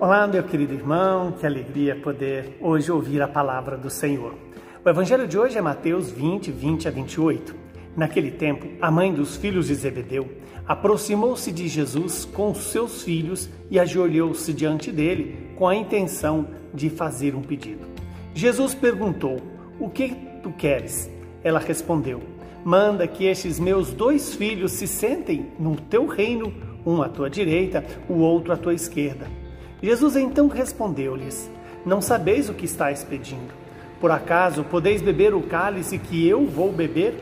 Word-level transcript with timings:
Olá, 0.00 0.26
meu 0.26 0.42
querido 0.42 0.72
irmão, 0.72 1.30
que 1.30 1.44
alegria 1.44 1.94
poder 1.94 2.56
hoje 2.58 2.90
ouvir 2.90 3.20
a 3.20 3.28
palavra 3.28 3.76
do 3.76 3.90
Senhor. 3.90 4.34
O 4.82 4.88
evangelho 4.88 5.28
de 5.28 5.38
hoje 5.38 5.58
é 5.58 5.60
Mateus 5.60 6.10
20, 6.10 6.50
20 6.50 6.88
a 6.88 6.90
28. 6.90 7.54
Naquele 7.94 8.30
tempo, 8.30 8.66
a 8.80 8.90
mãe 8.90 9.12
dos 9.12 9.36
filhos 9.36 9.66
de 9.66 9.74
Zebedeu 9.74 10.26
aproximou-se 10.66 11.52
de 11.52 11.68
Jesus 11.68 12.24
com 12.24 12.54
seus 12.54 13.02
filhos 13.02 13.50
e 13.70 13.78
ajoelhou-se 13.78 14.50
diante 14.54 14.90
dele 14.90 15.50
com 15.54 15.68
a 15.68 15.76
intenção 15.76 16.46
de 16.72 16.88
fazer 16.88 17.34
um 17.34 17.42
pedido. 17.42 17.86
Jesus 18.32 18.74
perguntou: 18.74 19.36
O 19.78 19.90
que 19.90 20.16
tu 20.42 20.50
queres? 20.50 21.10
Ela 21.44 21.58
respondeu: 21.58 22.22
Manda 22.64 23.06
que 23.06 23.26
estes 23.26 23.60
meus 23.60 23.92
dois 23.92 24.34
filhos 24.34 24.72
se 24.72 24.86
sentem 24.86 25.52
no 25.58 25.76
teu 25.76 26.06
reino, 26.06 26.54
um 26.86 27.02
à 27.02 27.08
tua 27.10 27.28
direita, 27.28 27.84
o 28.08 28.14
outro 28.14 28.50
à 28.50 28.56
tua 28.56 28.72
esquerda. 28.72 29.39
Jesus 29.82 30.16
então 30.16 30.48
respondeu-lhes: 30.48 31.50
Não 31.84 32.00
sabeis 32.00 32.48
o 32.48 32.54
que 32.54 32.64
estáis 32.64 33.02
pedindo. 33.04 33.52
Por 34.00 34.10
acaso 34.10 34.64
podeis 34.64 35.02
beber 35.02 35.34
o 35.34 35.42
cálice 35.42 35.98
que 35.98 36.26
eu 36.26 36.46
vou 36.46 36.72
beber? 36.72 37.14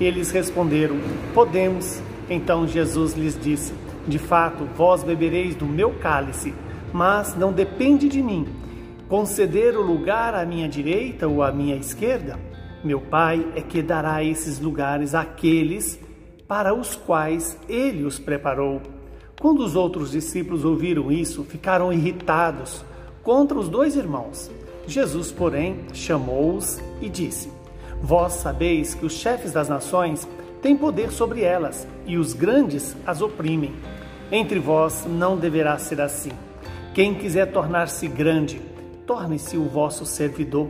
Eles 0.00 0.30
responderam: 0.30 0.96
Podemos. 1.34 2.00
Então 2.30 2.66
Jesus 2.66 3.14
lhes 3.14 3.38
disse: 3.40 3.72
De 4.06 4.18
fato, 4.18 4.64
vós 4.76 5.02
bebereis 5.02 5.54
do 5.54 5.66
meu 5.66 5.92
cálice, 5.94 6.54
mas 6.92 7.36
não 7.36 7.52
depende 7.52 8.08
de 8.08 8.22
mim 8.22 8.46
conceder 9.08 9.74
o 9.76 9.82
lugar 9.82 10.34
à 10.34 10.44
minha 10.44 10.68
direita 10.68 11.26
ou 11.26 11.42
à 11.42 11.50
minha 11.50 11.76
esquerda. 11.76 12.38
Meu 12.84 13.00
Pai 13.00 13.44
é 13.56 13.62
que 13.62 13.82
dará 13.82 14.22
esses 14.22 14.60
lugares 14.60 15.14
àqueles 15.14 15.98
para 16.46 16.74
os 16.74 16.94
quais 16.94 17.58
ele 17.68 18.04
os 18.04 18.18
preparou. 18.18 18.80
Quando 19.40 19.60
os 19.64 19.76
outros 19.76 20.10
discípulos 20.10 20.64
ouviram 20.64 21.12
isso, 21.12 21.44
ficaram 21.44 21.92
irritados 21.92 22.84
contra 23.22 23.56
os 23.56 23.68
dois 23.68 23.94
irmãos. 23.94 24.50
Jesus, 24.86 25.30
porém, 25.30 25.84
chamou-os 25.92 26.80
e 27.00 27.08
disse: 27.08 27.48
Vós 28.02 28.32
sabeis 28.32 28.94
que 28.94 29.06
os 29.06 29.12
chefes 29.12 29.52
das 29.52 29.68
nações 29.68 30.26
têm 30.60 30.76
poder 30.76 31.12
sobre 31.12 31.42
elas 31.42 31.86
e 32.04 32.16
os 32.16 32.32
grandes 32.32 32.96
as 33.06 33.22
oprimem. 33.22 33.74
Entre 34.32 34.58
vós 34.58 35.06
não 35.06 35.36
deverá 35.36 35.78
ser 35.78 36.00
assim. 36.00 36.32
Quem 36.92 37.14
quiser 37.14 37.52
tornar-se 37.52 38.08
grande, 38.08 38.60
torne-se 39.06 39.56
o 39.56 39.64
vosso 39.64 40.04
servidor. 40.04 40.68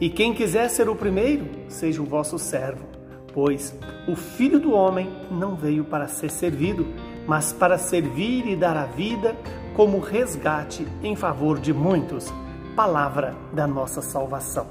E 0.00 0.10
quem 0.10 0.34
quiser 0.34 0.68
ser 0.68 0.88
o 0.88 0.96
primeiro, 0.96 1.46
seja 1.68 2.02
o 2.02 2.06
vosso 2.06 2.38
servo. 2.40 2.84
Pois 3.32 3.72
o 4.08 4.16
Filho 4.16 4.58
do 4.58 4.72
Homem 4.72 5.08
não 5.30 5.54
veio 5.54 5.84
para 5.84 6.08
ser 6.08 6.30
servido, 6.30 6.86
mas 7.26 7.52
para 7.52 7.78
servir 7.78 8.46
e 8.46 8.56
dar 8.56 8.76
a 8.76 8.86
vida 8.86 9.36
como 9.74 9.98
resgate 9.98 10.86
em 11.02 11.14
favor 11.14 11.58
de 11.58 11.72
muitos. 11.72 12.32
Palavra 12.74 13.34
da 13.52 13.66
nossa 13.66 14.00
salvação. 14.00 14.66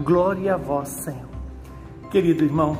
Glória 0.00 0.54
a 0.54 0.56
vós, 0.56 0.88
Senhor. 0.88 1.28
Querido 2.10 2.44
irmão, 2.44 2.76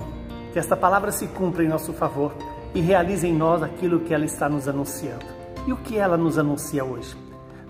que 0.53 0.59
esta 0.59 0.77
palavra 0.77 1.11
se 1.11 1.27
cumpra 1.29 1.65
em 1.65 1.69
nosso 1.69 1.93
favor 1.93 2.33
e 2.75 2.81
realize 2.81 3.27
em 3.27 3.35
nós 3.35 3.63
aquilo 3.63 4.01
que 4.01 4.13
ela 4.13 4.25
está 4.25 4.49
nos 4.49 4.69
anunciando. 4.69 5.25
E 5.67 5.73
o 5.73 5.77
que 5.77 5.97
ela 5.97 6.17
nos 6.17 6.39
anuncia 6.39 6.85
hoje? 6.85 7.17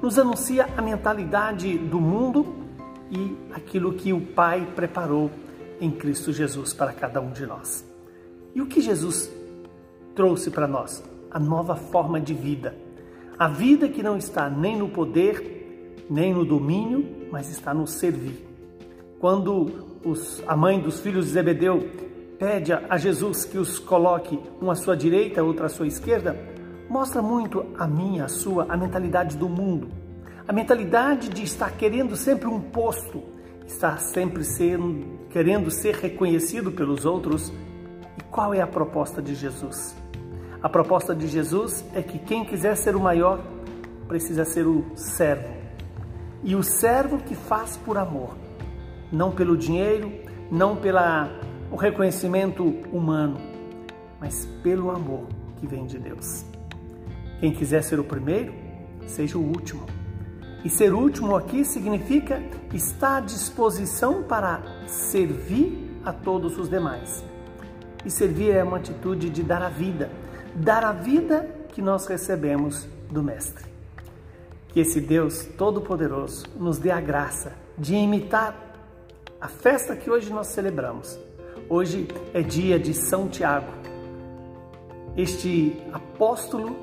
Nos 0.03 0.19
anuncia 0.19 0.69
a 0.77 0.83
mentalidade 0.83 1.79
do 1.79 2.01
mundo 2.01 2.55
e 3.11 3.37
aquilo 3.53 3.93
que 3.93 4.13
o 4.13 4.21
Pai 4.21 4.67
preparou 4.75 5.31
em 5.81 5.91
Cristo 5.91 6.33
Jesus 6.33 6.73
para 6.73 6.93
cada 6.93 7.21
um 7.21 7.31
de 7.31 7.47
nós. 7.47 7.85
E 8.55 8.61
o 8.61 8.67
que 8.67 8.81
Jesus 8.81 9.31
trouxe 10.15 10.51
para 10.51 10.67
nós? 10.67 11.03
A 11.35 11.41
nova 11.41 11.75
forma 11.75 12.21
de 12.21 12.33
vida. 12.33 12.77
A 13.37 13.49
vida 13.49 13.89
que 13.89 14.05
não 14.05 14.17
está 14.17 14.49
nem 14.49 14.79
no 14.79 14.89
poder, 14.89 16.05
nem 16.09 16.33
no 16.33 16.45
domínio, 16.45 17.27
mas 17.33 17.51
está 17.51 17.75
no 17.75 17.89
servir. 17.89 18.47
Quando 19.19 19.99
os, 20.05 20.41
a 20.47 20.57
mãe 20.57 20.79
dos 20.79 21.01
filhos 21.01 21.27
de 21.27 21.33
Zebedeu 21.33 21.91
pede 22.39 22.73
a 22.73 22.97
Jesus 22.97 23.45
que 23.45 23.59
os 23.59 23.81
coloque 23.81 24.39
um 24.63 24.71
à 24.71 24.77
sua 24.77 24.97
direita, 24.97 25.43
outro 25.43 25.67
à 25.67 25.69
sua 25.69 25.89
esquerda, 25.89 26.39
mostra 26.89 27.21
muito 27.21 27.67
a 27.77 27.89
minha, 27.89 28.27
a 28.27 28.29
sua, 28.29 28.67
a 28.69 28.77
mentalidade 28.77 29.37
do 29.37 29.49
mundo. 29.49 29.89
A 30.47 30.53
mentalidade 30.53 31.29
de 31.29 31.43
estar 31.43 31.73
querendo 31.73 32.15
sempre 32.15 32.47
um 32.47 32.61
posto, 32.61 33.21
estar 33.67 33.99
sempre 33.99 34.45
sendo, 34.45 35.27
querendo 35.31 35.71
ser 35.71 35.97
reconhecido 35.97 36.71
pelos 36.71 37.05
outros. 37.05 37.53
E 38.17 38.23
qual 38.31 38.55
é 38.55 38.61
a 38.61 38.67
proposta 38.67 39.21
de 39.21 39.35
Jesus? 39.35 40.04
A 40.65 40.69
proposta 40.71 41.15
de 41.15 41.29
Jesus 41.29 41.85
é 41.95 42.01
que 42.01 42.19
quem 42.19 42.43
quiser 42.43 42.75
ser 42.75 42.97
o 42.97 43.01
maior 43.01 43.39
precisa 44.09 44.47
ser 44.47 44.67
o 44.67 44.83
servo. 44.97 45.53
E 46.43 46.57
o 46.57 46.63
servo 46.63 47.19
que 47.19 47.35
faz 47.35 47.77
por 47.77 47.99
amor, 47.99 48.35
não 49.13 49.31
pelo 49.31 49.59
dinheiro, 49.59 50.11
não 50.51 50.75
pelo 50.75 50.99
reconhecimento 51.79 52.65
humano, 52.91 53.37
mas 54.19 54.47
pelo 54.63 54.91
amor 54.91 55.27
que 55.61 55.67
vem 55.67 55.85
de 55.85 55.99
Deus. 55.99 56.47
Quem 57.41 57.53
quiser 57.53 57.83
ser 57.83 58.01
o 58.01 58.05
primeiro, 58.05 58.55
seja 59.07 59.37
o 59.37 59.43
último. 59.43 59.85
E 60.65 60.71
ser 60.71 60.95
último 60.95 61.37
aqui 61.37 61.63
significa 61.63 62.43
estar 62.73 63.19
à 63.19 63.21
disposição 63.21 64.23
para 64.23 64.63
servir 64.87 66.01
a 66.03 66.11
todos 66.11 66.57
os 66.57 66.71
demais. 66.71 67.23
E 68.03 68.11
servir 68.11 68.53
é 68.53 68.65
uma 68.65 68.79
atitude 68.79 69.29
de 69.29 69.43
dar 69.43 69.61
a 69.61 69.69
vida, 69.69 70.24
dar 70.55 70.85
a 70.85 70.93
vida 70.93 71.49
que 71.69 71.83
nós 71.83 72.07
recebemos 72.07 72.87
do 73.11 73.23
Mestre. 73.23 73.65
Que 74.69 74.81
esse 74.81 75.01
Deus 75.01 75.45
Todo-Poderoso 75.59 76.45
nos 76.57 76.79
dê 76.79 76.91
a 76.91 77.01
graça 77.01 77.53
de 77.77 77.95
imitar 77.95 78.57
a 79.41 79.49
festa 79.49 79.97
que 79.97 80.11
hoje 80.11 80.33
nós 80.33 80.49
celebramos. 80.49 81.19
Hoje 81.69 82.09
é 82.33 82.43
dia 82.43 82.79
de 82.79 82.95
São 82.95 83.29
Tiago, 83.29 83.73
este 85.17 85.77
apóstolo 85.93 86.77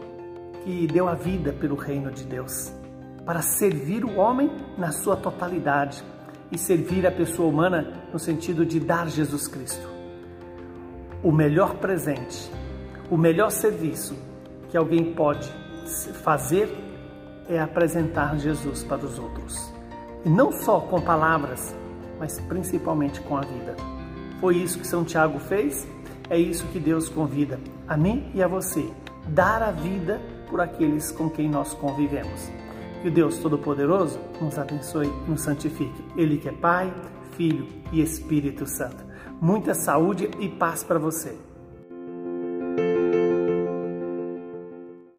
que 0.64 0.88
deu 0.88 1.08
a 1.08 1.16
vida 1.16 1.53
pelo 1.53 1.76
reino 1.76 2.12
de 2.12 2.24
Deus, 2.24 2.72
para 3.26 3.42
servir 3.42 4.03
o 4.03 4.18
homem 4.18 4.52
na 4.78 4.92
sua 4.92 5.16
totalidade 5.16 6.03
e 6.52 6.58
servir 6.58 7.06
a 7.06 7.12
pessoa 7.12 7.48
humana 7.48 8.08
no 8.12 8.20
sentido 8.20 8.66
de 8.66 8.80
dar 8.80 9.09
Jesus 9.09 9.48
Cristo. 9.48 9.88
O 11.24 11.32
melhor 11.32 11.76
presente 11.76 12.52
o 13.11 13.17
melhor 13.17 13.51
serviço 13.51 14.16
que 14.69 14.77
alguém 14.77 15.13
pode 15.13 15.51
fazer 16.23 16.73
é 17.49 17.59
apresentar 17.59 18.39
Jesus 18.39 18.85
para 18.85 19.05
os 19.05 19.19
outros. 19.19 19.69
E 20.23 20.29
não 20.29 20.49
só 20.49 20.79
com 20.79 21.01
palavras, 21.01 21.75
mas 22.17 22.39
principalmente 22.39 23.19
com 23.19 23.35
a 23.35 23.41
vida. 23.41 23.75
Foi 24.39 24.55
isso 24.55 24.79
que 24.79 24.88
São 24.88 25.03
Tiago 25.03 25.39
fez, 25.39 25.85
é 26.29 26.39
isso 26.39 26.66
que 26.67 26.79
Deus 26.79 27.09
convida 27.09 27.59
a 27.85 27.97
mim 27.97 28.31
e 28.33 28.41
a 28.41 28.47
você, 28.47 28.89
dar 29.28 29.61
a 29.61 29.72
vida 29.72 30.22
por 30.49 30.61
aqueles 30.61 31.11
com 31.11 31.29
quem 31.29 31.49
nós 31.49 31.73
convivemos. 31.73 32.49
Que 33.01 33.09
o 33.09 33.11
Deus 33.11 33.39
Todo-Poderoso 33.39 34.19
nos 34.39 34.57
abençoe 34.57 35.07
e 35.07 35.29
nos 35.29 35.41
santifique. 35.41 36.01
Ele 36.16 36.38
que 36.38 36.47
é 36.47 36.53
Pai, 36.53 36.93
Filho 37.31 37.67
e 37.91 38.01
Espírito 38.01 38.66
Santo. 38.66 39.03
Muita 39.41 39.73
saúde 39.73 40.31
e 40.39 40.47
paz 40.47 40.81
para 40.81 40.99
você. 40.99 41.50